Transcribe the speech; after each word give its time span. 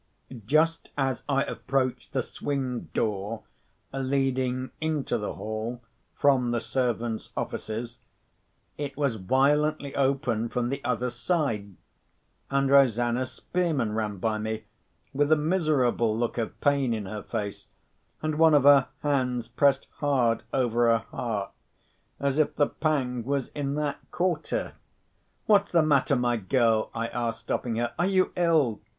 Just 0.47 0.89
as 0.97 1.23
I 1.29 1.43
approached 1.43 2.11
the 2.13 2.23
swing 2.23 2.89
door 2.91 3.43
leading 3.93 4.71
into 4.81 5.15
the 5.19 5.35
hall 5.35 5.83
from 6.15 6.49
the 6.49 6.59
servants' 6.59 7.31
offices, 7.37 7.99
it 8.79 8.97
was 8.97 9.17
violently 9.17 9.95
opened 9.95 10.51
from 10.53 10.69
the 10.69 10.83
other 10.83 11.11
side, 11.11 11.75
and 12.49 12.71
Rosanna 12.71 13.27
Spearman 13.27 13.93
ran 13.93 14.17
by 14.17 14.39
me, 14.39 14.63
with 15.13 15.31
a 15.31 15.35
miserable 15.35 16.17
look 16.17 16.39
of 16.39 16.59
pain 16.61 16.95
in 16.95 17.05
her 17.05 17.21
face, 17.21 17.67
and 18.23 18.39
one 18.39 18.55
of 18.55 18.63
her 18.63 18.87
hands 19.03 19.47
pressed 19.47 19.85
hard 19.97 20.41
over 20.51 20.87
her 20.87 21.05
heart, 21.15 21.51
as 22.19 22.39
if 22.39 22.55
the 22.55 22.65
pang 22.69 23.23
was 23.23 23.49
in 23.49 23.75
that 23.75 23.99
quarter. 24.09 24.73
"What's 25.45 25.71
the 25.71 25.83
matter, 25.83 26.15
my 26.15 26.37
girl?" 26.37 26.89
I 26.95 27.05
asked, 27.05 27.41
stopping 27.41 27.75
her. 27.75 27.93
"Are 27.99 28.07
you 28.07 28.31
ill?" 28.35 28.81